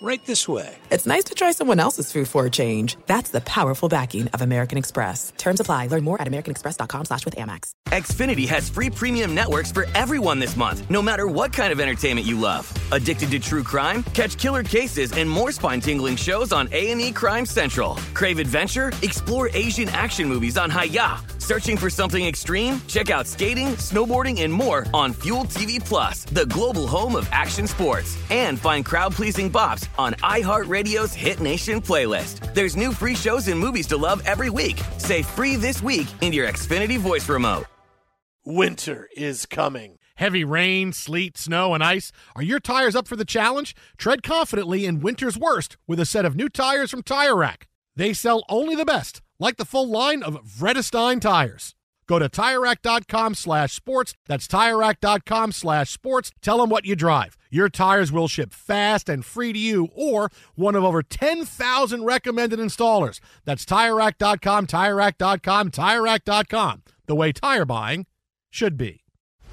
[0.00, 0.76] right this way.
[0.90, 2.96] It's nice to try someone else's food for a change.
[3.06, 5.32] That's the powerful backing of American Express.
[5.36, 5.88] Terms apply.
[5.88, 7.72] Learn more at americanexpress.com slash with Amex.
[7.88, 12.26] Xfinity has free premium networks for everyone this month, no matter what kind of entertainment
[12.26, 12.70] you love.
[12.92, 14.02] Addicted to true crime?
[14.12, 17.94] Catch killer cases and more spine-tingling shows on A&E Crime Central.
[18.14, 18.92] Crave adventure?
[19.02, 21.24] Explore Asian action movies on Hi-YAH.
[21.38, 22.78] Searching for something extreme?
[22.88, 27.66] Check out skating, snowboarding, and more on Fuel TV Plus, the global home of action
[27.66, 28.18] sports.
[28.28, 32.52] And find crowd-pleasing bops on iHeartRadio's Hit Nation playlist.
[32.54, 34.80] There's new free shows and movies to love every week.
[34.96, 37.66] Say free this week in your Xfinity voice remote.
[38.44, 39.98] Winter is coming.
[40.16, 42.10] Heavy rain, sleet, snow, and ice.
[42.34, 43.76] Are your tires up for the challenge?
[43.96, 47.68] Tread confidently in winter's worst with a set of new tires from Tire Rack.
[47.94, 51.76] They sell only the best, like the full line of Vredestein tires.
[52.08, 54.14] Go to TireRack.com slash sports.
[54.26, 56.32] That's TireRack.com slash sports.
[56.42, 57.36] Tell them what you drive.
[57.50, 62.58] Your tires will ship fast and free to you or one of over 10,000 recommended
[62.58, 63.20] installers.
[63.44, 66.82] That's TireRack.com, TireRack.com, TireRack.com.
[67.06, 68.06] The way tire buying
[68.50, 69.07] should be.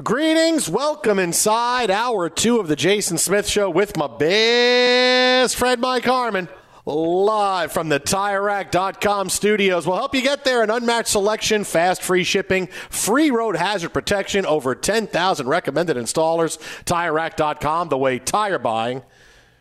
[0.00, 6.04] Greetings, welcome inside hour two of the Jason Smith Show with my best friend Mike
[6.04, 6.48] Harmon.
[6.86, 9.88] Live from the TireRack.com studios.
[9.88, 10.62] We'll help you get there.
[10.62, 16.58] An unmatched selection, fast free shipping, free road hazard protection, over 10,000 recommended installers.
[16.84, 19.02] TireRack.com, the way tire buying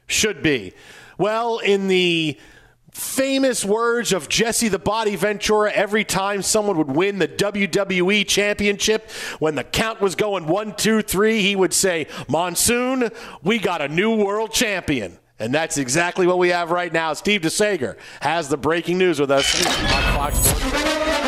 [0.06, 0.74] should be.
[1.18, 2.38] Well, in the
[2.98, 9.10] famous words of Jesse the Body Ventura every time someone would win the WWE Championship.
[9.40, 13.10] When the count was going one, two, three, he would say, Monsoon,
[13.44, 15.20] we got a new world champion.
[15.40, 17.14] And that's exactly what we have right now.
[17.14, 21.27] Steve DeSager has the breaking news with us on Fox Sports.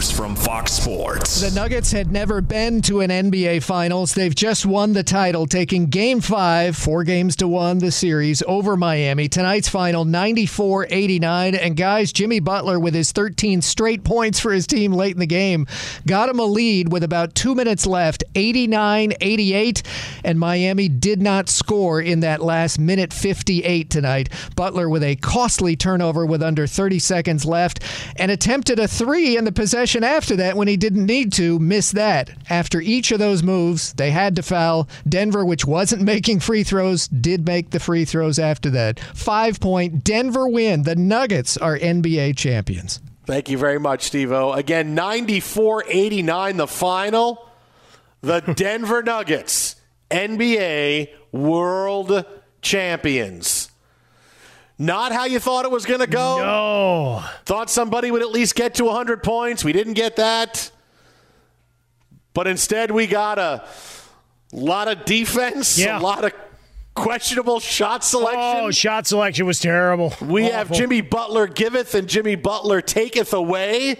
[0.00, 1.42] News from Fox Sports.
[1.42, 4.14] The Nuggets had never been to an NBA Finals.
[4.14, 8.78] They've just won the title, taking game five, four games to one, the series over
[8.78, 9.28] Miami.
[9.28, 11.54] Tonight's final 94 89.
[11.54, 15.26] And guys, Jimmy Butler, with his 13 straight points for his team late in the
[15.26, 15.66] game,
[16.06, 19.82] got him a lead with about two minutes left 89 88.
[20.24, 24.30] And Miami did not score in that last minute 58 tonight.
[24.56, 27.80] Butler with a costly turnover with under 30 seconds left
[28.16, 31.94] and attempted a three in the possession after that when he didn't need to, missed
[31.94, 32.30] that.
[32.48, 34.88] After each of those moves, they had to foul.
[35.08, 39.00] Denver, which wasn't making free throws, did make the free throws after that.
[39.00, 40.84] Five point Denver win.
[40.84, 43.00] The Nuggets are NBA champions.
[43.26, 44.52] Thank you very much, Steve O.
[44.52, 47.48] Again, 94 89, the final.
[48.22, 49.76] The Denver Nuggets,
[50.10, 52.24] NBA World
[52.62, 53.59] Champions.
[54.80, 56.38] Not how you thought it was going to go.
[56.38, 57.24] No.
[57.44, 59.62] Thought somebody would at least get to 100 points.
[59.62, 60.70] We didn't get that.
[62.32, 63.62] But instead, we got a
[64.52, 65.98] lot of defense, Yeah.
[65.98, 66.32] a lot of
[66.94, 68.40] questionable shot selection.
[68.64, 70.14] Oh, shot selection was terrible.
[70.22, 73.96] we have Jimmy Butler giveth and Jimmy Butler taketh away.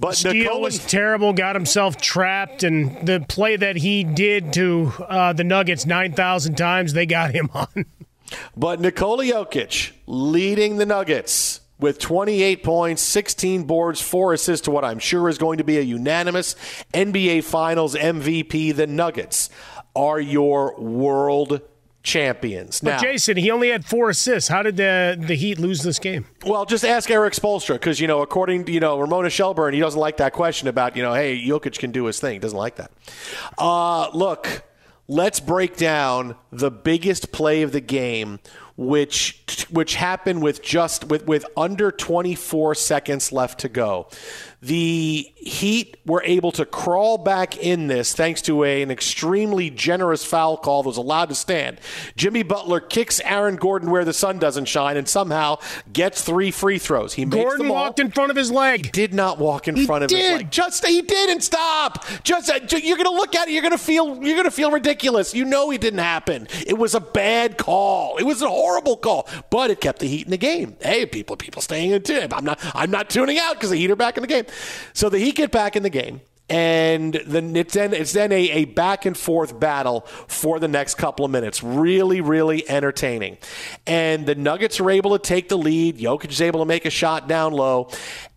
[0.00, 4.92] But Steele Nikola, was terrible, got himself trapped, and the play that he did to
[5.08, 7.86] uh, the Nuggets 9,000 times, they got him on.
[8.56, 14.84] But Nikola Jokic leading the Nuggets with 28 points, 16 boards, four assists to what
[14.84, 16.54] I'm sure is going to be a unanimous
[16.92, 18.74] NBA Finals MVP.
[18.74, 19.50] The Nuggets
[19.94, 21.60] are your world
[22.04, 22.80] champions.
[22.80, 24.48] But Jason, he only had four assists.
[24.48, 26.26] How did the the Heat lose this game?
[26.44, 29.80] Well, just ask Erik Spoelstra because you know, according to you know Ramona Shelburne, he
[29.80, 32.34] doesn't like that question about you know, hey, Jokic can do his thing.
[32.34, 32.92] He doesn't like that.
[33.58, 34.62] Uh, look,
[35.08, 38.38] let's break down the biggest play of the game
[38.76, 44.08] which which happened with just with, with under 24 seconds left to go.
[44.64, 50.24] The Heat were able to crawl back in this thanks to a, an extremely generous
[50.24, 51.78] foul call that was allowed to stand.
[52.16, 55.58] Jimmy Butler kicks Aaron Gordon where the sun doesn't shine and somehow
[55.92, 57.12] gets three free throws.
[57.12, 58.86] He Gordon walked in front of his leg.
[58.86, 60.18] He did not walk in he front of did.
[60.18, 60.50] his leg.
[60.50, 62.06] Just he didn't stop.
[62.22, 63.52] Just uh, you're going to look at it.
[63.52, 65.34] You're going to feel you're going to feel ridiculous.
[65.34, 66.48] You know he didn't happen.
[66.66, 68.16] It was a bad call.
[68.16, 70.76] It was a horrible call, but it kept the Heat in the game.
[70.80, 72.32] Hey, people, people staying in tune.
[72.32, 74.46] I'm not I'm not tuning out because the Heat are back in the game.
[74.92, 76.20] So the Heat get back in the game.
[76.50, 80.96] And then it's then it's then a, a back and forth battle for the next
[80.96, 81.62] couple of minutes.
[81.62, 83.38] Really, really entertaining.
[83.86, 85.98] And the Nuggets are able to take the lead.
[85.98, 87.90] Jokic is able to make a shot down low.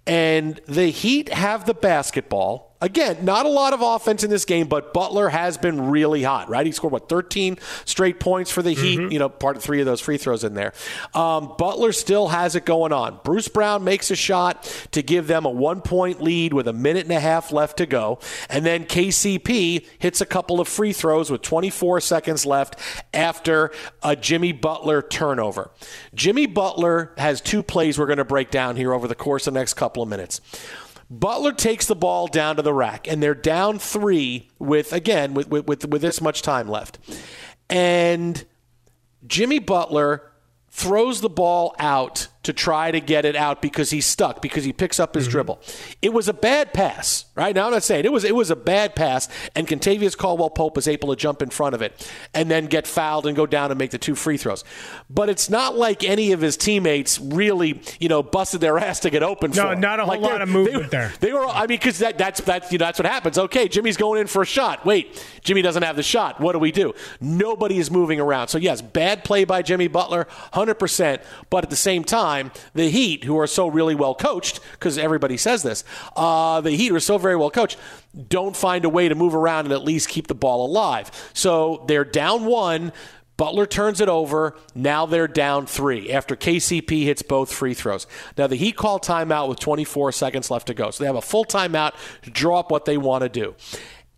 [0.06, 2.67] And the Heat have the basketball.
[2.80, 6.48] Again, not a lot of offense in this game, but Butler has been really hot,
[6.48, 6.64] right?
[6.64, 9.00] He scored, what, 13 straight points for the Heat?
[9.00, 9.12] Mm-hmm.
[9.12, 10.74] You know, part of three of those free throws in there.
[11.16, 13.20] Um, Butler still has it going on.
[13.24, 17.06] Bruce Brown makes a shot to give them a one point lead with a minute
[17.06, 18.20] and a half left to go.
[18.48, 22.76] And then KCP hits a couple of free throws with 24 seconds left
[23.12, 23.72] after
[24.04, 25.72] a Jimmy Butler turnover.
[26.14, 29.56] Jimmy Butler has two plays we're going to break down here over the course of
[29.56, 30.42] the next couple of minutes.
[31.10, 35.48] Butler takes the ball down to the rack, and they're down three with again with
[35.50, 37.00] with, with, with this much time left,
[37.70, 38.44] and
[39.26, 40.32] Jimmy Butler
[40.70, 44.74] throws the ball out to try to get it out because he's stuck because he
[44.74, 45.32] picks up his Mm-hmm.
[45.32, 45.60] dribble.
[46.02, 47.54] It was a bad pass, right?
[47.56, 50.76] Now I'm not saying it was it was a bad pass, and Kentavious Caldwell Pope
[50.76, 53.72] was able to jump in front of it and then get fouled and go down
[53.72, 54.64] and make the two free throws.
[55.10, 59.10] But it's not like any of his teammates really, you know, busted their ass to
[59.10, 59.52] get open.
[59.52, 61.14] No, not a whole Like, lot of movement they, there.
[61.20, 63.38] They were, I mean, because that, that's that's you know that's what happens.
[63.38, 64.86] Okay, Jimmy's going in for a shot.
[64.86, 66.40] Wait, Jimmy doesn't have the shot.
[66.40, 66.94] What do we do?
[67.20, 68.48] Nobody is moving around.
[68.50, 71.22] So yes, bad play by Jimmy Butler, hundred percent.
[71.50, 72.37] But at the same time,
[72.74, 75.84] the Heat, who are so really well coached, because everybody says this,
[76.16, 77.78] uh, the Heat are so very well coached,
[78.30, 81.12] don't find a way to move around and at least keep the ball alive.
[81.34, 82.92] So they're down one.
[83.38, 84.56] Butler turns it over.
[84.74, 88.08] Now they're down three after KCP hits both free throws.
[88.36, 90.90] Now the Heat call timeout with 24 seconds left to go.
[90.90, 91.94] So they have a full timeout
[92.24, 93.56] to draw up what they want to do.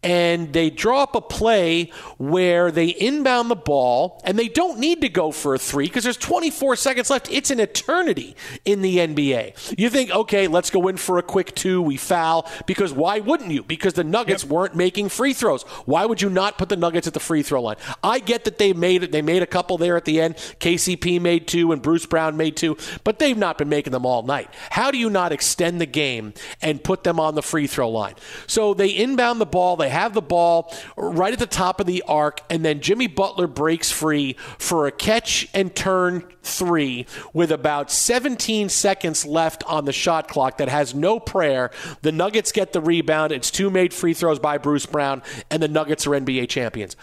[0.02, 5.02] And they draw up a play where they inbound the ball, and they don't need
[5.02, 7.30] to go for a three because there's 24 seconds left.
[7.32, 9.78] It's an eternity in the NBA.
[9.78, 13.52] You think, okay, let's go in for a quick two, we foul, because why wouldn't
[13.52, 13.64] you?
[13.64, 15.64] Because the Nuggets weren't making free throws.
[15.86, 17.78] Why would you not put the Nuggets at the free throw line?
[18.02, 19.12] I get that they made it.
[19.12, 20.36] They made a couple there at the end.
[20.36, 24.24] KCP made two, and Bruce Brown made two, but they've not been making them all
[24.24, 24.50] night.
[24.70, 28.16] How do you not extend the game and put them on the free throw line?
[28.48, 29.76] So they inbound the ball.
[29.76, 33.48] They have the ball right at the top of the arc, and then Jimmy Butler
[33.48, 39.94] breaks free for a catch and turn three with about 17 seconds left on the
[39.94, 41.72] shot clock that has no prayer.
[42.02, 43.32] The Nuggets get the rebound.
[43.32, 46.96] It's two made free throws by Bruce Brown, and the Nuggets are NBA champions.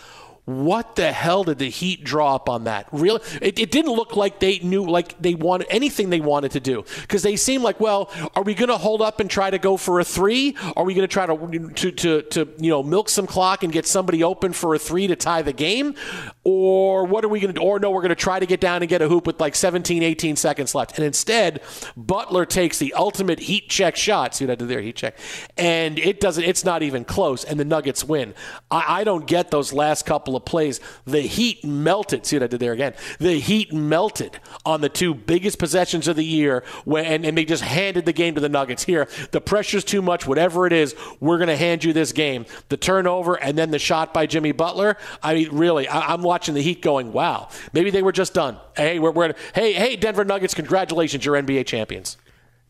[0.46, 2.86] What the hell did the Heat draw up on that?
[2.92, 6.60] Really, it, it didn't look like they knew, like they wanted anything they wanted to
[6.60, 9.58] do because they seemed like, well, are we going to hold up and try to
[9.58, 10.56] go for a three?
[10.76, 13.72] Are we going to try to, to to to you know milk some clock and
[13.72, 15.96] get somebody open for a three to tie the game,
[16.44, 17.60] or what are we going to?
[17.60, 19.56] Or no, we're going to try to get down and get a hoop with like
[19.56, 21.60] 17, 18 seconds left, and instead
[21.96, 24.36] Butler takes the ultimate heat check shot.
[24.36, 24.80] See what I did there?
[24.80, 25.18] Heat check,
[25.56, 26.44] and it doesn't.
[26.44, 28.32] It's not even close, and the Nuggets win.
[28.70, 30.80] I, I don't get those last couple of plays.
[31.04, 32.26] The Heat melted.
[32.26, 32.94] See what I did there again?
[33.18, 37.44] The Heat melted on the two biggest possessions of the year, when, and, and they
[37.44, 38.84] just handed the game to the Nuggets.
[38.84, 40.26] Here, the pressure's too much.
[40.26, 42.46] Whatever it is, we're going to hand you this game.
[42.68, 44.96] The turnover and then the shot by Jimmy Butler.
[45.22, 48.58] I mean, really, I, I'm watching the Heat going, wow, maybe they were just done.
[48.76, 52.16] Hey, we're, we're hey, hey, Denver Nuggets, congratulations, you're NBA champions.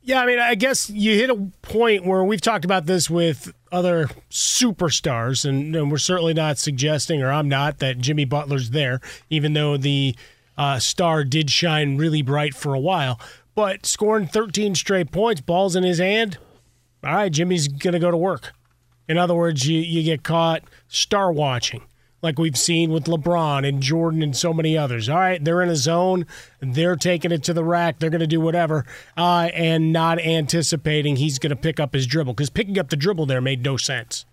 [0.06, 3.52] Yeah, I mean, I guess you hit a point where we've talked about this with
[3.76, 9.02] other superstars, and, and we're certainly not suggesting, or I'm not, that Jimmy Butler's there,
[9.28, 10.16] even though the
[10.56, 13.21] uh, star did shine really bright for a while.
[13.54, 16.38] But scoring 13 straight points, balls in his hand,
[17.04, 18.54] all right, Jimmy's going to go to work.
[19.09, 21.83] In other words, you, you get caught star watching
[22.23, 25.08] like we've seen with LeBron and Jordan and so many others.
[25.08, 26.26] All right, they're in a zone,
[26.61, 28.85] they're taking it to the rack, they're going to do whatever,
[29.16, 32.96] uh, and not anticipating he's going to pick up his dribble because picking up the
[32.96, 34.25] dribble there made no sense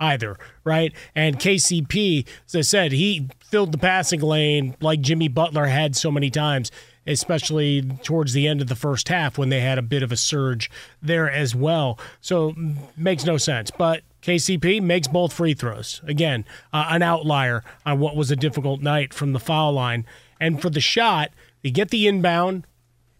[0.00, 0.92] either, right?
[1.14, 6.10] And KCP, as I said, he filled the passing lane like Jimmy Butler had so
[6.10, 6.70] many times,
[7.06, 10.16] especially towards the end of the first half when they had a bit of a
[10.16, 10.70] surge
[11.02, 11.98] there as well.
[12.20, 12.54] So
[12.96, 13.70] makes no sense.
[13.70, 16.00] But KCP makes both free throws.
[16.06, 20.06] Again, uh, an outlier on what was a difficult night from the foul line.
[20.40, 21.30] And for the shot,
[21.62, 22.66] they get the inbound.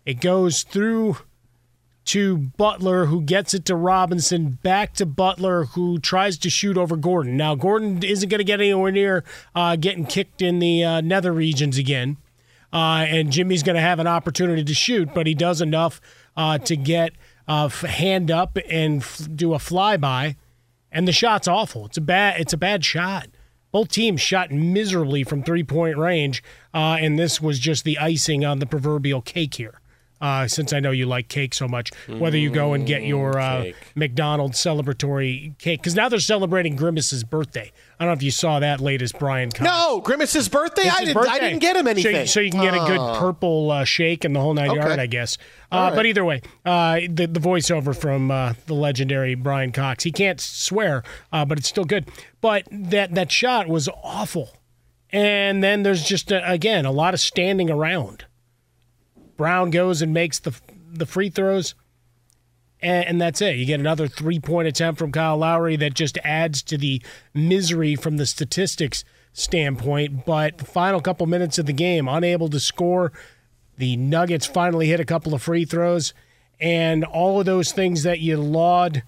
[0.06, 1.18] It goes through
[2.06, 6.96] to Butler, who gets it to Robinson, back to Butler, who tries to shoot over
[6.96, 7.36] Gordon.
[7.36, 9.24] Now, Gordon isn't going to get anywhere near
[9.54, 12.18] uh, getting kicked in the uh, nether regions again.
[12.74, 16.00] Uh, and Jimmy's going to have an opportunity to shoot, but he does enough
[16.36, 17.12] uh, to get
[17.46, 20.34] uh, hand up and f- do a flyby.
[20.90, 21.86] And the shot's awful.
[21.86, 22.40] It's a bad.
[22.40, 23.28] It's a bad shot.
[23.70, 28.44] Both teams shot miserably from three point range, uh, and this was just the icing
[28.44, 29.80] on the proverbial cake here
[30.24, 33.38] uh, since I know you like cake so much, whether you go and get your
[33.38, 35.80] uh, McDonald's celebratory cake.
[35.80, 37.70] Because now they're celebrating Grimace's birthday.
[38.00, 39.50] I don't know if you saw that latest Brian.
[39.50, 39.60] Cox.
[39.60, 40.82] No, Grimace's birthday.
[40.86, 41.28] It's I didn't.
[41.28, 42.16] I didn't get him So anything.
[42.22, 43.16] you, so you can get a good Oh.
[43.18, 44.78] purple uh, shake and the whole nine Okay.
[44.80, 45.36] yard, I guess.
[45.70, 45.94] Uh, All right.
[45.96, 50.40] But either way, uh, the, the voiceover from uh, the legendary Brian Cox, he can't
[50.40, 51.02] swear,
[51.32, 52.08] uh, but it's still good.
[52.40, 54.56] But that, that shot was awful.
[55.10, 58.24] And then there's just, uh again, a lot of standing around.
[59.36, 60.54] Brown goes and makes the,
[60.92, 61.74] the free throws.
[62.80, 63.56] And, and that's it.
[63.56, 67.96] You get another three point attempt from Kyle Lowry that just adds to the misery
[67.96, 70.24] from the statistics standpoint.
[70.24, 73.12] But the final couple minutes of the game, unable to score.
[73.76, 76.14] The Nuggets finally hit a couple of free throws.
[76.60, 79.02] And all of those things that you laud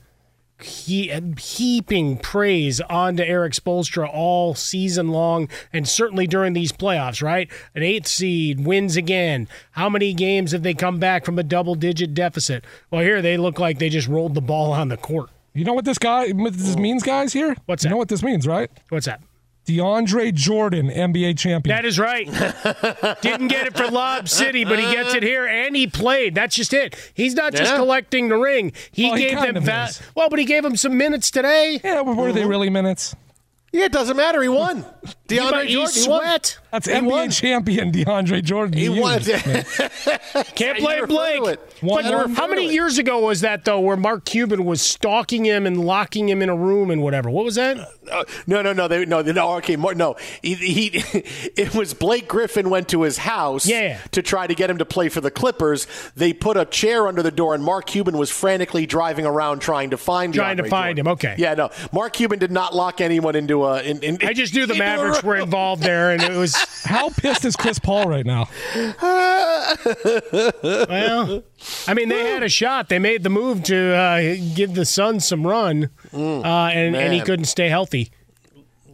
[0.62, 7.22] he, heaping praise onto Erik Spoelstra all season long, and certainly during these playoffs.
[7.22, 9.48] Right, an eighth seed wins again.
[9.72, 12.64] How many games have they come back from a double-digit deficit?
[12.90, 15.30] Well, here they look like they just rolled the ball on the court.
[15.54, 17.32] You know what this guy what this means, guys?
[17.32, 17.88] Here, What's that?
[17.88, 18.70] you know what this means, right?
[18.90, 19.20] What's that?
[19.66, 21.74] DeAndre Jordan, NBA champion.
[21.76, 22.26] That is right.
[23.20, 26.34] Didn't get it for Lob City, but he gets it here, and he played.
[26.34, 26.94] That's just it.
[27.14, 27.76] He's not just Yeah.
[27.78, 28.72] collecting the ring.
[28.92, 31.30] He Well, he gave kind them of va- well, but he gave them some minutes
[31.30, 31.80] today.
[31.82, 32.48] yeah, but were they mm-hmm.
[32.50, 33.16] really minutes?
[33.72, 34.40] Yeah, it doesn't matter.
[34.40, 34.84] He won.
[35.28, 35.94] DeAndre But he Jordan.
[35.94, 36.20] he won.
[36.22, 36.58] sweat.
[36.76, 37.30] That's He NBA won.
[37.30, 38.76] champion DeAndre Jordan.
[38.78, 39.20] He You won.
[40.54, 41.42] Can't You blame to Blake.
[41.46, 41.60] it.
[41.80, 45.66] One But how many years ago was that though, where Mark Cuban was stalking him
[45.66, 47.30] and locking him in a room and whatever?
[47.30, 47.78] What was that?
[48.10, 49.54] Uh, no, no, no, they, no, no.
[49.56, 50.16] Okay, more, no.
[50.42, 50.86] He, he,
[51.56, 53.98] it was Blake Griffin went to his house, Yeah.
[54.12, 55.86] to try to get him to play for the Clippers.
[56.14, 59.90] They put a chair under the door, and Mark Cuban was frantically driving around trying
[59.90, 61.06] to find Trying to find Jordan.
[61.06, 61.34] him, okay.
[61.38, 61.70] Yeah, no.
[61.92, 63.82] Mark Cuban did not lock anyone into a.
[63.82, 66.54] In, in, I just knew the Mavericks were involved there, and it was
[66.84, 68.48] How pissed is Chris Paul right now?
[70.62, 71.42] well.
[71.88, 72.88] I mean, they had a shot.
[72.88, 76.16] They made the move to uh, give the Suns some run, uh,
[76.72, 78.10] and, and he couldn't stay healthy.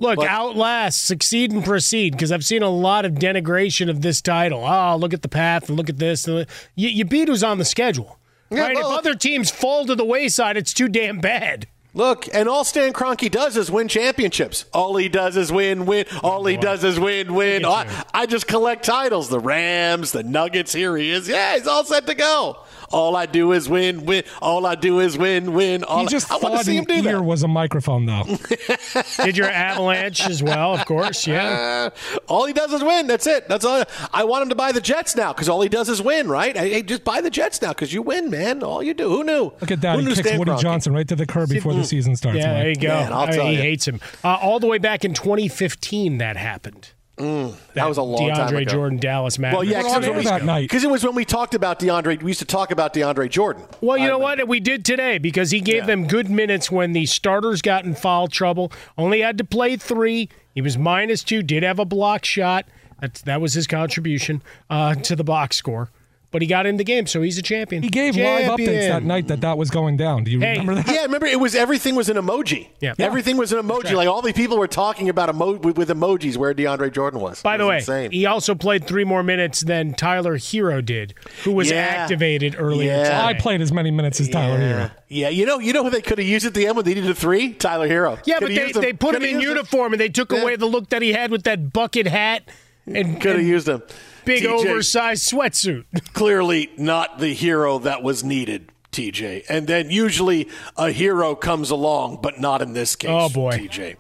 [0.00, 2.12] Look, But- outlast, succeed and proceed.
[2.12, 4.64] Because I've seen a lot of denigration of this title.
[4.64, 6.26] Oh, look at the path and look at this.
[6.26, 8.19] You, you beat who's on the schedule.
[8.50, 8.75] Yeah, right?
[8.76, 11.69] well- if other teams fall to the wayside, it's too damn bad.
[11.94, 14.64] Look, and all Stan Kroenke does is win championships.
[14.72, 16.06] All he does is win, win.
[16.22, 17.62] All he does is win, win.
[17.62, 17.70] Look.
[17.70, 19.28] I, I just collect titles.
[19.28, 20.72] The Rams, the Nuggets.
[20.72, 21.28] Here he is.
[21.28, 22.58] Yeah, he's all set to go.
[22.90, 24.25] All I do is win, win.
[24.42, 25.82] All I do is win, win.
[25.84, 27.22] All He just I, I want to see him do ear that.
[27.22, 28.25] was a microphone, though.
[29.25, 31.26] Did your Avalanche as well, of course.
[31.26, 31.90] Yeah.
[31.90, 33.06] Uh, all he does is win.
[33.06, 33.49] That's it.
[33.49, 33.84] That's all.
[34.12, 36.54] I want him to buy the Jets now because all he does is win, right?
[36.56, 38.62] Hey, hey, just buy the Jets now because you win, man.
[38.62, 39.08] All you do.
[39.08, 39.52] Who knew?
[39.61, 39.94] Look at that.
[39.94, 42.39] Who He knew kicks Stan Woody Johnson right to the curb before the season starts.
[42.39, 42.57] Yeah, Mike.
[42.62, 42.89] there you go.
[42.89, 43.59] Man, I'll I mean, tell he you.
[43.62, 44.01] hates him.
[44.25, 46.91] Uh, all the way back in 2015, that happened.
[47.19, 48.57] That was a long DeAndre time ago.
[48.57, 49.57] DeAndre Jordan, Dallas Mavericks.
[49.57, 50.73] Well, yeah, because air that night.
[50.75, 52.21] it was when we talked about DeAndre.
[52.21, 53.62] We used to talk about DeAndre Jordan.
[53.81, 54.47] Well, you know what?
[54.49, 55.87] We did today because he gave Yeah.
[55.87, 58.73] them good minutes when the starters got in foul trouble.
[58.99, 60.31] Only had to play three.
[60.55, 61.43] He was minus two.
[61.45, 62.67] Did have a block shot.
[63.01, 65.91] That's, that was his contribution uh, to the box score.
[66.33, 67.83] But he got in the game, so he's a champion.
[67.83, 70.25] He gave live updates that night that that was going down.
[70.25, 70.53] Do you Hey.
[70.59, 70.89] remember that?
[70.93, 72.69] Yeah, remember it was everything was an emoji.
[72.81, 72.95] Yeah.
[72.99, 73.93] everything was an emoji.
[73.93, 77.43] Like all the people were talking about emo- with, with emojis where DeAndre Jordan was.
[77.43, 78.11] By It the was way, insane.
[78.12, 81.12] he also played three more minutes than Tyler Herro did,
[81.45, 81.77] who was Yeah.
[81.77, 83.27] activated earlier Yeah.
[83.27, 84.73] I played as many minutes as Tyler yeah.
[84.73, 84.91] Herro.
[85.09, 86.95] Yeah, you know, you know who they could have used at the end when they
[86.95, 87.53] needed a three?
[87.53, 88.19] Tyler Herro.
[88.25, 90.41] Yeah, Coulda but they, they put him Coulda in used uniform and they took Yeah.
[90.41, 92.43] away the look that he had with that bucket hat
[92.87, 93.83] and, Could have used him.
[94.25, 95.85] big TJ, oversized sweatsuit.
[96.12, 98.69] Clearly not the hero that was needed.
[98.93, 103.09] TJ, and then usually a hero comes along, but not in this case.
[103.11, 103.57] Oh, boy.
[103.57, 103.97] TJ.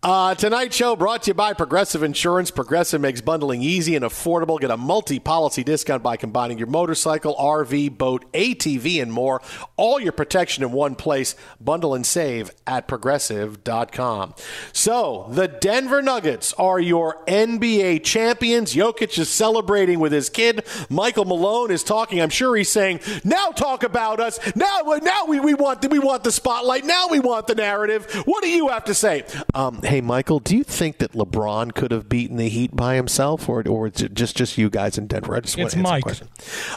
[0.00, 2.52] Uh, tonight's show brought to you by Progressive Insurance.
[2.52, 4.60] Progressive makes bundling easy and affordable.
[4.60, 9.42] Get a multi policy discount by combining your motorcycle, RV, boat, ATV, and more.
[9.76, 11.34] All your protection in one place.
[11.60, 14.34] Bundle and save at progressive.com.
[14.72, 18.76] So, the Denver Nuggets are your NBA champions.
[18.76, 20.64] Jokic is celebrating with his kid.
[20.88, 22.20] Michael Malone is talking.
[22.20, 24.38] I'm sure he's saying, now talk about us.
[24.54, 26.84] Now, now we, we, want, the, we want the spotlight.
[26.84, 28.22] Now we want the narrative.
[28.26, 29.24] What do you have to say?
[29.54, 33.48] Um, hey, Michael, do you think that LeBron could have beaten the Heat by himself,
[33.48, 35.34] or or just just you guys in Denver?
[35.34, 36.02] I just want It's to Mike.
[36.02, 36.28] question.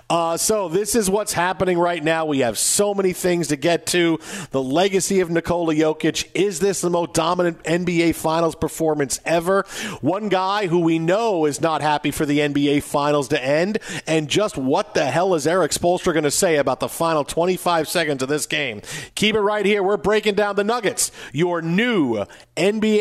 [0.10, 2.26] Uh, so this is what's happening right now.
[2.26, 4.18] We have so many things to get to.
[4.52, 6.30] The legacy of Nikola Jokic.
[6.34, 9.64] Is this the most dominant NBA Finals performance ever?
[10.00, 13.80] One guy who we know is not happy for the NBA Finals to end.
[14.08, 17.90] And just what the hell is Erik Spoelstra going to say about the final 25
[17.90, 18.82] seconds of this game?
[19.16, 19.84] Keep it right here.
[19.84, 22.26] We're breaking down the Nuggets, your new
[22.56, 23.01] NBA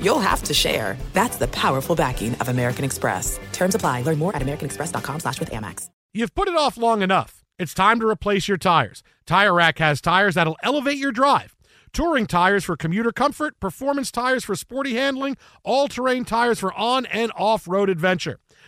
[0.00, 0.96] you'll have to share.
[1.14, 3.38] That's the powerful backing of American Express.
[3.52, 4.02] Terms apply.
[4.02, 5.88] Learn more at americanexpress.com slash with Amex.
[6.12, 7.44] You've put it off long enough.
[7.58, 9.02] It's time to replace your tires.
[9.26, 11.54] Tire Rack has tires that'll elevate your drive.
[11.92, 17.06] Touring tires for commuter comfort, performance tires for sporty handling, all terrain tires for on
[17.06, 18.38] and off road adventure.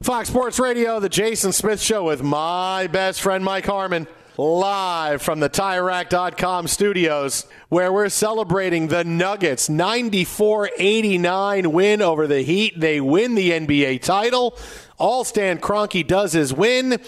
[0.00, 4.06] Fox Sports Radio, the Jason Smith Show with my best friend Mike Harmon,
[4.36, 12.42] live from the TireRack.com studios, where we're celebrating the Nuggets 94 89 win over the
[12.42, 12.78] Heat.
[12.78, 14.56] They win the NBA title.
[14.98, 17.00] All Stan Kroenke does is win.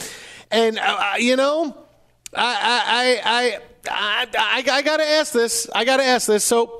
[0.50, 1.76] And, uh, you know,
[2.35, 5.70] I, I, I, I, I, I got to ask this.
[5.72, 6.42] I got to ask this.
[6.42, 6.80] So,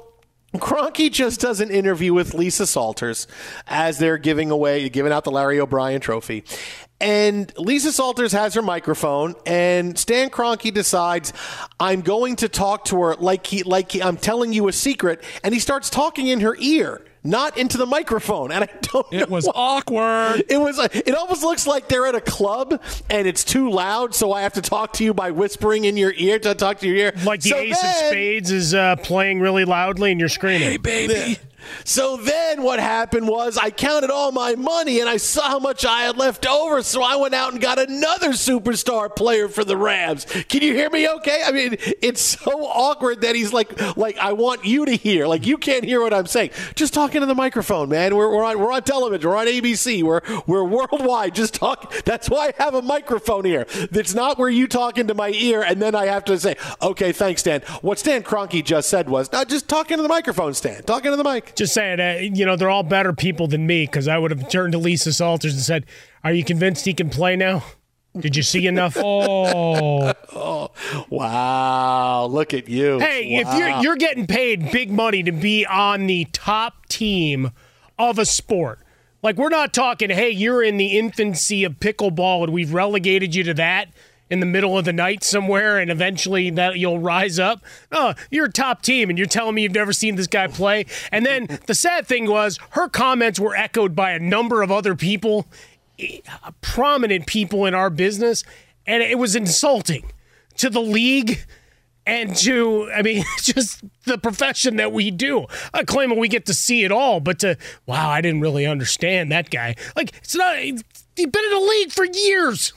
[0.57, 3.29] Kroenke just does an interview with Lisa Salters
[3.69, 6.43] as they're giving away, giving out the Larry O'Brien trophy.
[7.01, 11.33] And Lisa Salters has her microphone, and Stan Kroenke decides,
[11.79, 15.23] "I'm going to talk to her like he, like he, I'm telling you a secret,"
[15.45, 17.01] and he starts talking in her ear.
[17.23, 19.07] Not into the microphone, and I don't.
[19.13, 20.45] It was awkward.
[20.49, 20.79] It was.
[20.79, 24.55] It almost looks like they're at a club and it's too loud, so I have
[24.55, 27.13] to talk to you by whispering in your ear to talk to your ear.
[27.25, 30.71] Like the so Ace then, of Spades is uh, playing really loudly and you're screaming.
[30.71, 31.39] Hey, baby.
[31.85, 35.85] So then what happened was I counted all my money and I saw how much
[35.85, 39.77] I had left over, so I went out and got another superstar player for the
[39.77, 40.27] Rams.
[40.49, 41.43] Can you hear me okay?
[41.45, 45.27] I mean, it's so awkward that he's like like I want you to hear.
[45.27, 46.51] Like you can't hear what I'm saying.
[46.75, 48.15] Just talking to the microphone, man.
[48.15, 51.35] We're, we're on we're on television, we're on ABC, we're we're worldwide.
[51.35, 53.67] Just talk that's why I have a microphone here.
[53.71, 57.13] It's not where you talk into my ear and then I have to say, Okay,
[57.13, 57.63] thanks, Dan.
[57.83, 60.83] What Stan Kroenke just said was, no, just talking to the microphone, Stan.
[60.83, 61.55] Talking to the mic.
[61.61, 64.49] Just saying, uh, you know, they're all better people than me because I would have
[64.49, 65.85] turned to Lisa Salters and said,
[66.25, 67.63] Are you convinced he can play now?
[68.19, 68.97] Did you see enough?
[68.99, 70.15] oh.
[70.35, 70.71] oh,
[71.11, 72.25] wow!
[72.25, 72.99] Look at you.
[72.99, 73.53] Hey, wow.
[73.53, 77.51] if you're you're getting paid big money to be on the top team
[77.99, 78.79] of a sport,
[79.23, 83.45] like we're not talking, hey, you're in the infancy of pickleball and we've relegated you
[83.45, 83.89] to that
[84.31, 87.63] in the middle of the night somewhere and eventually that you'll rise up.
[87.93, 90.87] No, you're a top team and you're telling me you've never seen this guy play.
[91.11, 94.95] And then the sad thing was her comments were echoed by a number of other
[94.95, 95.47] people,
[95.99, 96.21] eh,
[96.61, 98.45] prominent people in our business,
[98.87, 100.13] and it was insulting
[100.57, 101.45] to the league
[102.07, 105.47] and to I mean just the profession that we do.
[105.75, 109.33] I claim we get to see it all, but to wow, I didn't really understand
[109.33, 109.75] that guy.
[109.97, 110.83] Like it's not he's
[111.17, 112.73] been in the league for years.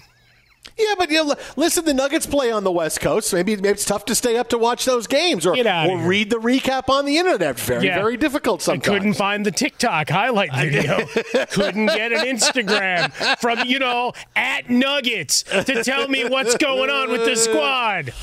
[0.78, 3.32] Yeah, but you know, listen, the Nuggets play on the West Coast.
[3.34, 5.56] Maybe, maybe it's tough to stay up to watch those games or,
[5.92, 7.60] or read the recap on the internet.
[7.60, 7.98] Very, Yeah.
[8.00, 8.88] very difficult sometimes.
[8.90, 11.06] I couldn't find the TikTok highlight video.
[11.52, 17.10] couldn't get an Instagram from, you know, at Nuggets to tell me what's going on
[17.12, 18.14] with the squad.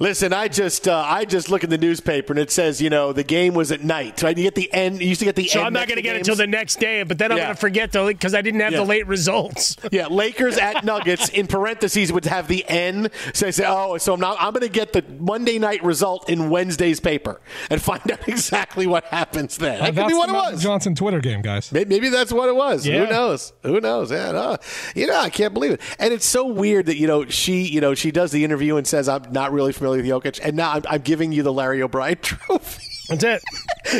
[0.00, 3.12] Listen, I just uh, I just look in the newspaper and it says you know
[3.12, 4.22] the game was at night.
[4.22, 4.36] Right?
[4.36, 5.00] You get the end.
[5.00, 5.66] You used to get the So end.
[5.68, 7.44] I'm not going to get it until the next day, but then I'm Yeah.
[7.44, 8.78] going to forget though because I didn't have Yeah.
[8.80, 9.76] the late results.
[9.92, 13.10] Yeah, Lakers at Nuggets in parentheses would have the N.
[13.32, 14.36] So I say, oh, so I'm not.
[14.40, 17.40] I'm going to get the Monday night result in Wednesday's paper
[17.70, 19.76] and find out exactly what happens then.
[19.80, 20.62] Uh, That could that's be what the it was.
[20.62, 21.70] Johnson Twitter game, guys.
[21.70, 22.86] Maybe, maybe that's what it was.
[22.86, 23.04] Yeah.
[23.04, 23.52] Who knows?
[23.62, 24.10] Who knows?
[24.10, 24.56] Yeah, no.
[24.96, 25.80] you know, I can't believe it.
[26.00, 28.86] And it's so weird that you know she, you know, she does the interview and
[28.86, 31.82] says, "I'm not really familiar with Jokic," and now I'm, I'm giving you the Larry
[31.82, 32.82] O'Brien trophy.
[33.08, 33.42] That's it.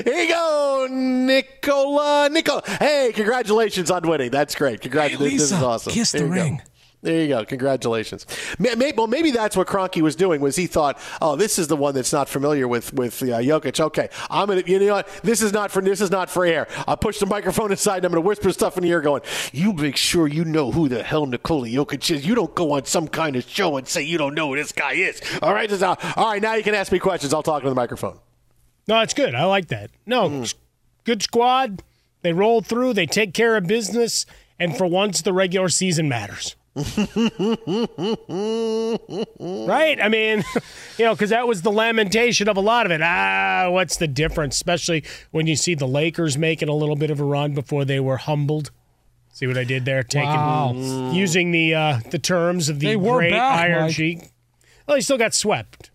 [0.04, 2.28] Here you go, Nikola.
[2.30, 2.62] Nikola.
[2.78, 4.30] Hey, congratulations on winning.
[4.30, 4.80] That's great.
[4.80, 5.32] Congratulations.
[5.32, 5.92] Hey, this is awesome.
[5.92, 6.58] kiss the you go.
[7.04, 7.44] There you go.
[7.44, 8.24] Congratulations.
[8.58, 10.40] Well, maybe that's what Kroenke was doing.
[10.40, 13.78] Was he thought, oh, this is the one that's not familiar with with uh, Jokic.
[13.78, 14.62] Okay, I'm gonna.
[14.66, 15.08] You know what?
[15.22, 15.82] This is not for.
[15.82, 16.66] This is not for air.
[16.88, 17.98] I'll push the microphone aside.
[17.98, 19.20] and I'm gonna whisper stuff in the ear, going,
[19.52, 22.26] "You make sure you know who the hell Nikola Jokic is.
[22.26, 24.72] You don't go on some kind of show and say you don't know who this
[24.72, 25.20] guy is.
[25.42, 26.40] All right, is how- all right.
[26.40, 27.34] Now you can ask me questions.
[27.34, 28.18] I'll talk to the microphone.
[28.88, 29.34] No, it's good.
[29.34, 29.90] I like that.
[30.06, 30.54] No, s-
[31.04, 31.82] good squad.
[32.22, 32.94] They roll through.
[32.94, 34.24] They take care of business,
[34.58, 36.56] and for once, the regular season matters.
[39.38, 40.00] Right?
[40.00, 40.44] I mean,
[40.98, 43.00] you know, because that was the lamentation of a lot of it.
[43.02, 44.56] Ah, what's the difference?
[44.56, 48.00] Especially when you see the Lakers making a little bit of a run before they
[48.00, 48.70] were humbled.
[49.32, 50.02] See what I did there?
[50.02, 51.10] Taking Wow.
[51.12, 53.94] using the uh, the terms of the great back, Iron Mike.
[53.94, 54.18] Sheik.
[54.86, 55.90] Well, they still got swept.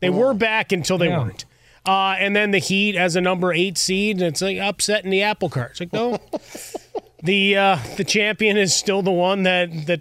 [0.00, 1.18] They were back until they Yeah.
[1.22, 1.44] weren't.
[1.86, 5.22] Uh, and then the Heat as a number eight seed, and it's like upsetting the
[5.22, 5.72] apple cart.
[5.72, 6.18] It's like no,
[7.22, 10.00] the uh, the champion is still the one that that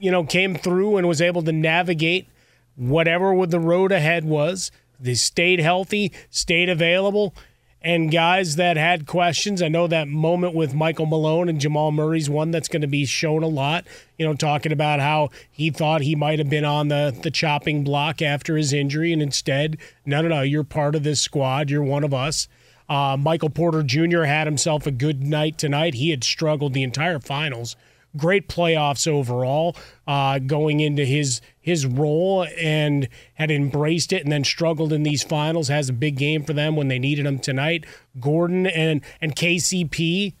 [0.00, 2.28] you know came through and was able to navigate
[2.76, 4.70] whatever with the road ahead was.
[5.00, 7.34] They stayed healthy, stayed available,
[7.80, 9.62] and guys that had questions.
[9.62, 13.04] I know that moment with Michael Malone and Jamal Murray's one that's going to be
[13.04, 13.86] shown a lot.
[14.16, 17.84] You know, talking about how he thought he might have been on the the chopping
[17.84, 21.70] block after his injury, and instead, no, no, no, you're part of this squad.
[21.70, 22.48] You're one of us.
[22.88, 24.22] Uh, Michael Porter Jr.
[24.22, 25.94] had himself a good night tonight.
[25.94, 27.76] He had struggled the entire finals.
[28.18, 29.74] Great playoffs overall,
[30.06, 35.22] uh, going into his his role and had embraced it, and then struggled in these
[35.22, 35.68] finals.
[35.68, 37.86] Has a big game for them when they needed him tonight.
[38.20, 40.34] Gordon and and KCP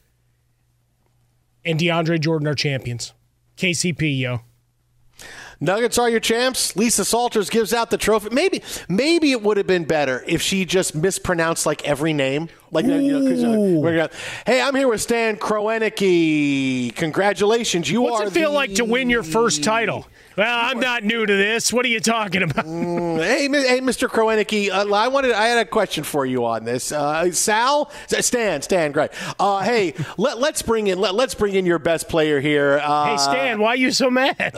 [1.64, 3.12] and DeAndre Jordan are champions.
[3.56, 4.40] KCP, yo.
[5.60, 6.76] Nuggets are your champs.
[6.76, 8.28] Lisa Salters gives out the trophy.
[8.30, 12.48] Maybe, maybe it would have been better if she just mispronounced like every name.
[12.70, 14.10] Like, you know, gonna-
[14.46, 16.94] hey, I'm here with Stan Kroenke.
[16.94, 18.26] Congratulations, you What's are.
[18.28, 20.06] it feel the- like to win your first title?
[20.38, 21.72] Well, I'm not new to this.
[21.72, 22.64] What are you talking about?
[22.64, 24.06] Mm, hey, hey, Mr.
[24.06, 26.92] Kroenicki, uh, I wanted, I had a question for you on this.
[26.92, 29.10] Uh, Sal, Stan, Stan, great.
[29.40, 32.80] Uh, hey, let, let's bring in, let, us bring in your best player here.
[32.80, 34.36] Uh, hey, Stan, why are you so mad?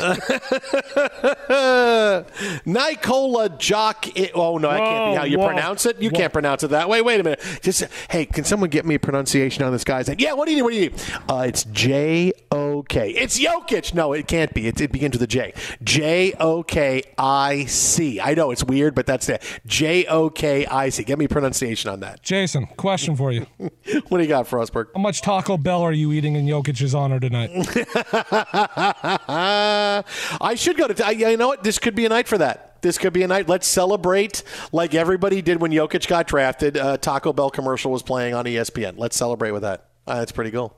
[2.66, 4.06] Nicola Jock.
[4.34, 6.02] Oh no, that can't be how you Whoa, pronounce it.
[6.02, 6.18] You whoa.
[6.18, 7.00] can't pronounce it that way.
[7.00, 7.40] Wait a minute.
[7.62, 10.16] Just hey, can someone get me a pronunciation on this guy's name?
[10.18, 10.34] Yeah.
[10.34, 10.62] What do you need?
[10.62, 11.02] What do you need?
[11.26, 13.10] Uh, it's J O K.
[13.10, 13.94] It's Jokic.
[13.94, 14.66] No, it can't be.
[14.66, 15.52] It, it begins with a J.
[15.82, 18.20] J O K I C.
[18.20, 19.42] I know it's weird, but that's it.
[19.66, 21.04] J O K I C.
[21.04, 22.22] Get me pronunciation on that.
[22.22, 23.46] Jason, question for you.
[24.08, 24.86] What do you got, Frostberg?
[24.94, 27.50] How much Taco Bell are you eating in Jokic's honor tonight?
[29.28, 31.06] I should go to.
[31.06, 31.62] I- You know what?
[31.62, 32.80] This could be a night for that.
[32.82, 33.48] This could be a night.
[33.48, 36.76] Let's celebrate like everybody did when Jokic got drafted.
[36.78, 38.94] Uh, Taco Bell commercial was playing on ESPN.
[38.96, 39.86] Let's celebrate with that.
[40.06, 40.74] Uh, that's pretty cool.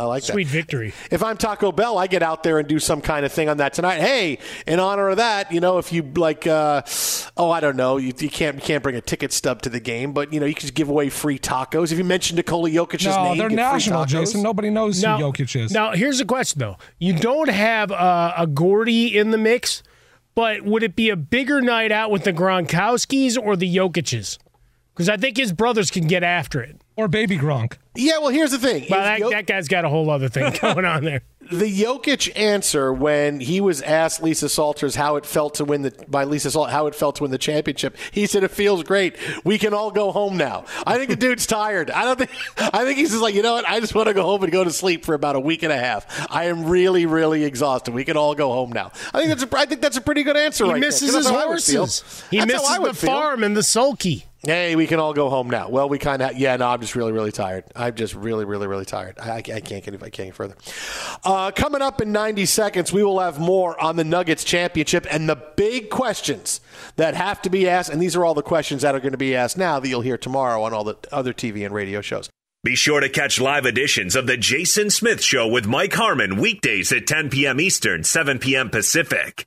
[0.00, 0.50] I like Sweet that.
[0.50, 0.94] victory.
[1.10, 3.58] If I'm Taco Bell, I get out there and do some kind of thing on
[3.58, 4.00] that tonight.
[4.00, 6.80] Hey, in honor of that, you know, if you like, uh,
[7.36, 9.78] oh, I don't know, you, you can't you can't bring a ticket stub to the
[9.78, 11.92] game, but you know, you can just give away free tacos.
[11.92, 14.08] If you mention Nikola Jokic's no, name, they're national, tacos.
[14.08, 14.42] Jason.
[14.42, 15.70] Nobody knows Now, who Jokic is.
[15.70, 16.78] now, here's a question, though.
[16.98, 19.82] You don't have uh, a Gordy in the mix,
[20.34, 24.38] but would it be a bigger night out with the Gronkowskis or the Jokic's?
[24.94, 26.80] Because I think his brothers can get after it.
[27.00, 27.78] Or Baby Gronk.
[27.96, 28.86] Yeah, well, here's the thing.
[28.90, 31.22] Well, that, Jo- that guy's got a whole other thing going on there.
[31.50, 35.92] the Jokic answer when he was asked Lisa Salters how it felt to win the
[36.06, 39.16] by Lisa Salters how it felt to win the championship, he said it feels great.
[39.44, 40.66] We can all go home now.
[40.86, 41.90] I think the dude's tired.
[41.90, 42.30] I don't think.
[42.74, 43.68] I think he's just like you know what.
[43.68, 45.72] I just want to go home and go to sleep for about a week and
[45.72, 46.06] a half.
[46.30, 47.92] I am really, really exhausted.
[47.94, 48.92] We can all go home now.
[49.14, 49.58] I think that's a.
[49.58, 50.64] I think that's a pretty good answer.
[50.66, 51.80] He right misses there, 'cause his that's how I would feel.
[51.80, 52.24] horses.
[52.30, 53.10] He That's how misses I the feel.
[53.10, 54.26] farm and the sulky.
[54.42, 55.68] Hey, we can all go home now.
[55.68, 56.56] Well, we kind of yeah.
[56.56, 57.64] No, I'm just really, really tired.
[57.76, 59.18] I'm just really, really, really tired.
[59.18, 60.56] I, I, can't get I can't get further.
[61.22, 65.28] Uh, coming up in 90 seconds, we will have more on the Nuggets championship and
[65.28, 66.62] the big questions
[66.96, 67.90] that have to be asked.
[67.90, 70.00] And these are all the questions that are going to be asked now that you'll
[70.00, 72.30] hear tomorrow on all the other TV and radio shows.
[72.64, 76.92] Be sure to catch live editions of The Jason Smith Show with Mike Harmon weekdays
[76.92, 77.60] at 10 p.m.
[77.60, 78.70] Eastern, 7 p.m.
[78.70, 79.46] Pacific.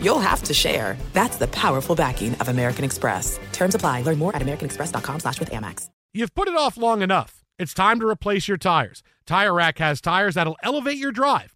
[0.00, 0.96] you'll have to share.
[1.12, 3.38] That's the powerful backing of American Express.
[3.52, 4.02] Terms apply.
[4.02, 5.88] Learn more at americanexpress.com slash with Amex.
[6.14, 7.44] You've put it off long enough.
[7.58, 9.02] It's time to replace your tires.
[9.26, 11.55] Tire Rack has tires that'll elevate your drive.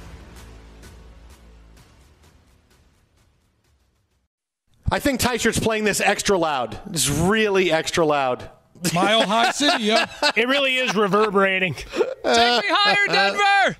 [4.91, 6.77] I think Tyshert's playing this extra loud.
[6.91, 8.49] It's really extra loud.
[8.93, 10.03] Mile High City, yo.
[10.35, 11.73] It really is reverberating.
[11.75, 13.77] Take me higher, Denver.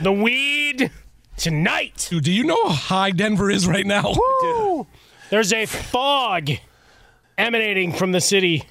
[0.00, 0.92] The weed
[1.36, 2.06] tonight.
[2.08, 4.14] Dude, do you know how high Denver is right now?
[5.30, 6.50] There's a fog
[7.36, 8.64] emanating from the city.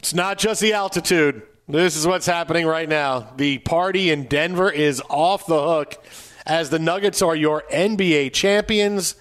[0.00, 1.42] It's not just the altitude.
[1.68, 3.32] This is what's happening right now.
[3.36, 6.04] The party in Denver is off the hook
[6.46, 9.14] as the Nuggets are your NBA champions.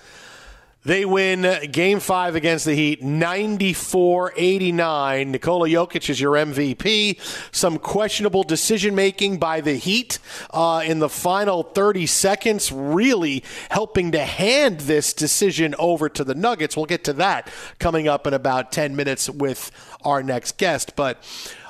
[0.85, 5.31] They win game five against the Heat 94 89.
[5.31, 7.21] Nikola Jokic is your MVP.
[7.53, 10.19] Some questionable decision making by the Heat
[10.51, 16.35] uh, in the final 30 seconds, really helping to hand this decision over to the
[16.35, 16.75] Nuggets.
[16.75, 19.71] We'll get to that coming up in about 10 minutes with
[20.03, 20.97] our next guest.
[20.97, 21.23] But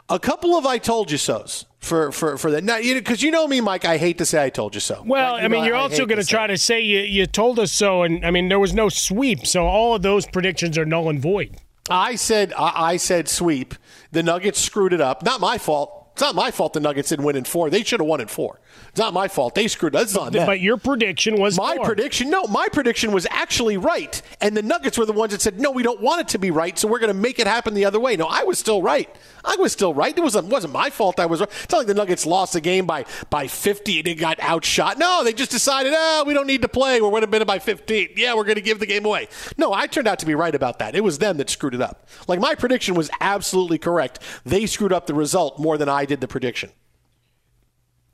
[0.10, 2.64] a couple of I told you so's for for for that.
[2.64, 4.82] Now, because you, know, you know me, Mike, I hate to say I told you
[4.82, 5.04] so.
[5.06, 7.00] Well, But, you I mean, know, you're I also going to try to say you,
[7.00, 10.26] you told us so, and I mean, there was no sweep, so all of those
[10.26, 11.58] predictions are null and void.
[11.90, 13.76] I said I, I said sweep.
[14.12, 15.24] The Nuggets screwed it up.
[15.24, 16.03] Not my fault.
[16.14, 17.72] It's not my fault the Nuggets didn't win in four.
[17.72, 18.60] They should have won in four.
[18.90, 19.56] It's not my fault.
[19.56, 19.96] They screwed.
[19.96, 20.46] us on them.
[20.46, 21.86] But your prediction was my four.
[21.86, 22.30] prediction.
[22.30, 25.72] No, my prediction was actually right, and the Nuggets were the ones that said, "No,
[25.72, 27.86] we don't want it to be right, so we're going to make it happen the
[27.86, 29.10] other way." No, I was still right.
[29.44, 30.16] I was still right.
[30.16, 31.20] It wasn't wasn't my fault.
[31.20, 31.50] I was right.
[31.64, 35.00] It's not like the Nuggets lost the game by by fifty and they got outshot.
[35.00, 37.02] No, they just decided, "Oh, we don't need to play.
[37.02, 38.10] We're going to win by fifteen.
[38.16, 40.54] Yeah, we're going to give the game away." No, I turned out to be right
[40.54, 40.96] about that.
[40.96, 42.08] It was them that screwed it up.
[42.28, 44.20] Like my prediction was absolutely correct.
[44.46, 46.72] They screwed up the result more than I did the prediction.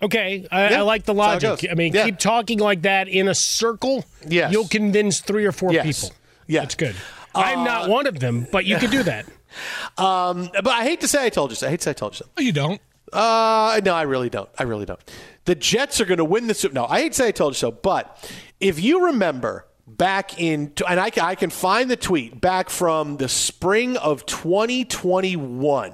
[0.02, 1.72] Okay, I, Yeah, I like the that's how it logic.
[1.72, 2.06] I mean, Yeah.
[2.06, 4.06] keep talking like that in a circle.
[4.28, 4.52] Yes.
[4.54, 6.02] You'll convince three or four Yes.
[6.02, 6.16] people.
[6.48, 6.62] Yeah.
[6.62, 6.96] That's good.
[7.36, 9.26] I'm not one of them, but you can do that.
[9.98, 11.66] Um, but I hate to say I told you so.
[11.66, 12.26] I hate to say I told you so.
[12.38, 12.80] No, you don't.
[13.12, 14.48] Uh, no, I really don't.
[14.60, 15.00] I really don't.
[15.46, 16.76] The Jets are going to win the Super.
[16.76, 20.72] No, I hate to say I told you so, but if you remember back in,
[20.88, 25.94] and I can, I can find the tweet back from the spring of 2021.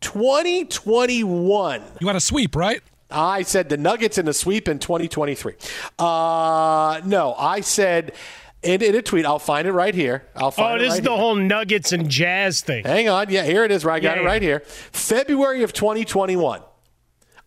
[0.00, 1.82] 2021.
[2.00, 2.82] You want a sweep, right?
[3.10, 5.54] I said the Nuggets in the sweep in 2023.
[5.98, 8.12] Uh, no, I said
[8.62, 9.26] in, in a tweet.
[9.26, 10.24] I'll find it right here.
[10.36, 10.72] I'll find it.
[10.72, 11.18] Oh, it this right is the here.
[11.18, 12.84] whole Nuggets and Jazz thing.
[12.84, 13.28] Hang on.
[13.30, 13.84] Yeah, here it is.
[13.84, 14.28] Right, I got Yeah, it yeah.
[14.28, 14.60] right here.
[14.92, 16.62] February of 2021.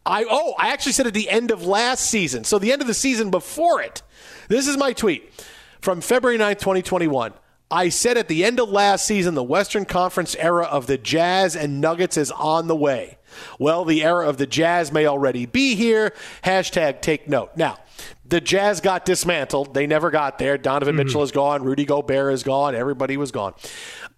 [0.06, 2.44] I oh, I actually said at the end of last season.
[2.44, 4.02] So the end of the season before it.
[4.50, 5.32] This is my tweet
[5.80, 7.34] from February 9th, 2021.
[7.74, 11.56] I said at the end of last season, the Western Conference era of the Jazz
[11.56, 13.18] and Nuggets is on the way.
[13.58, 16.14] Well, the era of the Jazz may already be here.
[16.44, 17.50] Hashtag take note.
[17.56, 17.80] Now,
[18.24, 19.74] the Jazz got dismantled.
[19.74, 20.56] They never got there.
[20.56, 21.64] Donovan Mitchell is gone.
[21.64, 22.76] Rudy Gobert is gone.
[22.76, 23.56] Everybody was gone.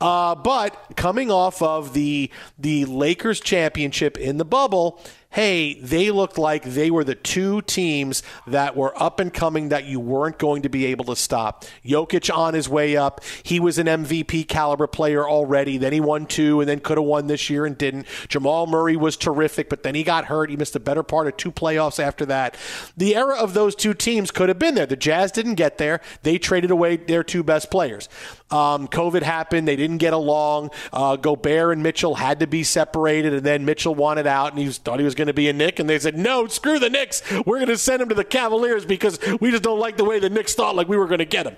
[0.02, 5.00] Uh, but coming off of the the Lakers championship in the bubble,
[5.36, 9.84] hey, they looked like they were the two teams that were up and coming that
[9.84, 11.66] you weren't going to be able to stop.
[11.84, 13.20] Jokic on his way up.
[13.44, 15.78] He was an MVP caliber player already.
[15.78, 18.08] Then he won two and then could have won this year and didn't.
[18.30, 20.50] Jamal Murray was terrific, but then he got hurt.
[20.50, 22.56] He missed the better part of two playoffs after that.
[22.96, 24.86] The era of those two teams could have been there.
[24.86, 26.00] The Jazz didn't get there.
[26.24, 28.08] They traded away their two best players.
[28.52, 29.68] Um, COVID happened.
[29.68, 30.70] They didn't get along.
[30.94, 34.68] Uh, Gobert and Mitchell had to be separated, and then Mitchell wanted out, and he
[34.68, 36.90] was, thought he was going to be a Knick, and they said, "No, screw the
[36.90, 37.22] Knicks.
[37.46, 40.20] We're going to send him to the Cavaliers because we just don't like the way
[40.20, 41.58] the Knicks thought like we were going to get him."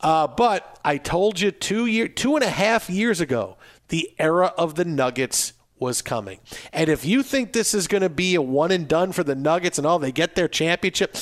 [0.00, 3.56] Uh, but I told you two year, two and a half years ago,
[3.88, 6.40] the era of the Nuggets was coming.
[6.72, 9.34] And if you think this is going to be a one and done for the
[9.34, 11.16] Nuggets and all, they get their championship.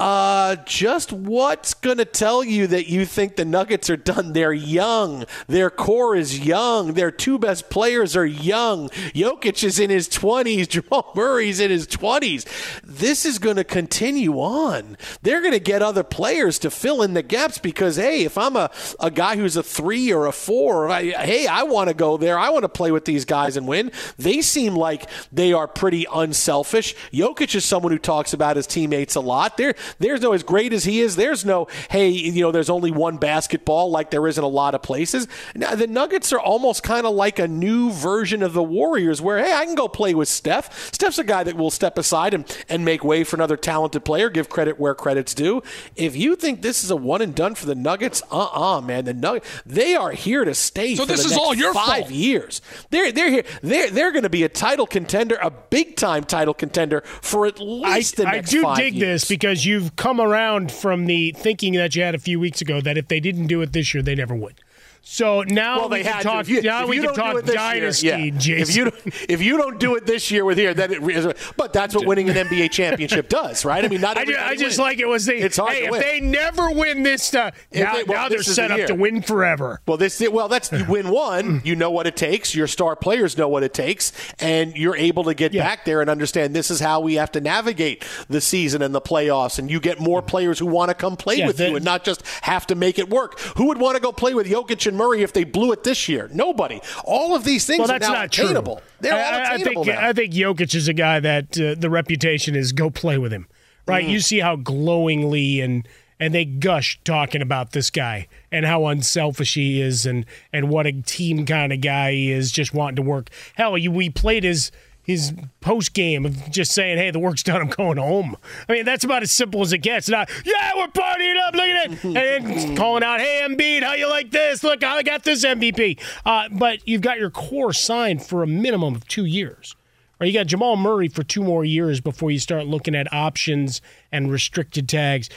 [0.00, 4.32] Uh, just what's going to tell you that you think the Nuggets are done?
[4.32, 5.24] They're young.
[5.48, 6.92] Their core is young.
[6.92, 8.90] Their two best players are young.
[8.90, 10.68] Jokic is in his 20s.
[10.78, 12.46] Jamal Murray's in his 20s.
[12.84, 14.96] This is going to continue on.
[15.22, 18.54] They're going to get other players to fill in the gaps because, hey, if I'm
[18.54, 22.16] a, a guy who's a three or a four, I, hey, I want to go
[22.16, 22.38] there.
[22.38, 23.90] I want to play with these guys and win.
[24.16, 26.94] They seem like they are pretty unselfish.
[27.12, 29.56] Jokic is someone who talks about his teammates a lot.
[29.56, 31.16] There, there's no as great as he is.
[31.16, 34.74] There's no hey, you know, there's only one basketball like there is in a lot
[34.74, 35.28] of places.
[35.54, 39.38] Now, the Nuggets are almost kind of like a new version of the Warriors, where
[39.38, 40.92] hey, I can go play with Steph.
[40.92, 44.30] Steph's a guy that will step aside and, and make way for another talented player.
[44.30, 45.62] Give credit where credit's due.
[45.96, 49.04] If you think this is a one and done for the Nuggets, uh uh man,
[49.04, 50.94] the Nug- they are here to stay.
[50.94, 52.10] So for this the is next all your five fault.
[52.10, 52.60] years.
[52.90, 53.44] They're they're here.
[53.62, 57.60] They're they're going to be a title contender, a big time title contender for at
[57.60, 59.22] I, least the I do dig years.
[59.22, 62.60] this because you you've come around from the thinking that you had a few weeks
[62.60, 64.60] ago that if they didn't do it this year, they never would.
[65.02, 66.34] So now well, we can talk.
[66.34, 66.40] to.
[66.40, 68.30] If you, now if we can talk dynasty, year, yeah.
[68.38, 68.60] Jason.
[68.70, 71.26] If you don't, if you don't do it this year with here, then it is.
[71.56, 73.84] But that's what winning an NBA championship does, right?
[73.84, 75.34] I mean, not I just, I just like it was the.
[75.36, 76.00] It's hard hey, if win.
[76.00, 79.22] they never win this If now, they- well, now they're set the up to win
[79.22, 79.80] forever.
[79.86, 81.62] Well, this well, that's you win one.
[81.64, 82.54] You know what it takes.
[82.54, 85.62] Your star players know what it takes, and you're able to get Yeah.
[85.64, 89.00] back there and understand this is how we have to navigate the season and the
[89.00, 89.58] playoffs.
[89.58, 92.04] And you get more players who want to come play Yeah, with you and not
[92.04, 93.38] just have to make it work.
[93.56, 96.08] Who would want to go play with Jokic and Murray if they blew it this
[96.08, 96.28] year?
[96.32, 96.80] Nobody.
[97.04, 98.44] All of these things Well, are that's now not true.
[98.44, 98.82] attainable.
[99.00, 100.06] They're all I, I attainable think now.
[100.08, 103.46] I think Jokic is a guy that uh, the reputation is go play with him.
[103.86, 104.04] Right?
[104.04, 104.10] Mm.
[104.10, 105.88] You see how glowingly and
[106.20, 110.86] and they gush talking about this guy and how unselfish he is and and what
[110.86, 113.30] a team kind of guy he is, just wanting to work.
[113.54, 114.70] Hell, you, we played his
[115.08, 115.32] his
[115.62, 117.62] post game of just saying, "Hey, the work's done.
[117.62, 118.36] I'm going home."
[118.68, 120.08] I mean, that's about as simple as it gets.
[120.08, 121.54] Not, yeah, we're partying up.
[121.54, 122.14] Look at it, and
[122.46, 124.62] then calling out, "Hey, Embiid, how you like this?
[124.62, 128.94] Look, I got this MVP." Uh, but you've got your core signed for a minimum
[128.94, 129.74] of two years.
[130.20, 133.80] Or you got Jamal Murray for two more years before you start looking at options
[134.12, 135.30] and restricted tags.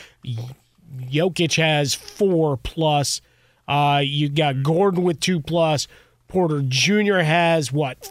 [0.99, 3.21] Jokic has four plus.
[3.67, 5.87] Uh, you got Gordon with two plus.
[6.27, 7.19] Porter Jr.
[7.19, 8.09] has what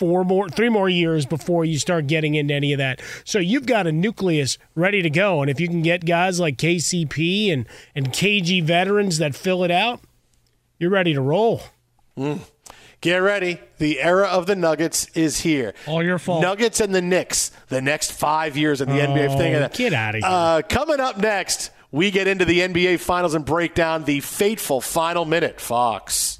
[0.00, 3.02] four more, three more years before you start getting into any of that.
[3.24, 6.56] So you've got a nucleus ready to go, and if you can get guys like
[6.56, 10.00] KCP and and KG veterans that fill it out,
[10.78, 11.60] you're ready to roll.
[13.02, 13.60] Get ready.
[13.78, 15.74] The era of the Nuggets is here.
[15.86, 16.42] All your fault.
[16.42, 19.36] Nuggets and the Knicks, the next five years in the NBA.
[19.38, 19.72] Thing of that.
[19.74, 20.26] Oh, get outta here.
[20.26, 24.80] Uh, coming up next, we get into the NBA Finals and break down the fateful
[24.80, 25.60] final minute.
[25.60, 26.39] Fox.